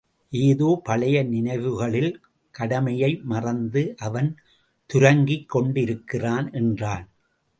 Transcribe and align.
ஏதோ 0.33 0.81
பழைய 0.83 1.17
நினைவுகளில் 1.23 2.09
கடமையை 2.55 3.19
மறந்து 3.23 3.95
அவன் 3.97 4.29
துரங்கிக் 4.89 5.49
கொண்டிருக்கிறான் 5.49 6.51
என்றான். 6.51 7.05